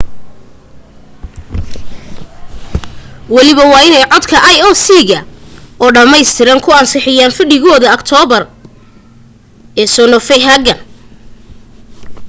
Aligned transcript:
waliba 3.35 3.63
codka 3.65 3.67
waa 3.73 3.83
inay 3.87 4.57
ioc 4.61 4.83
ga 5.11 5.19
oo 5.83 5.89
dhammaystiran 5.95 6.59
ku 6.65 6.69
ansixiyaan 6.79 7.35
fadhigooda 7.37 7.87
aktoobar 7.97 8.43
ee 9.81 9.89
copenhagen 10.15 10.79